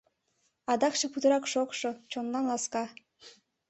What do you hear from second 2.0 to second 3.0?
чонлан ласка.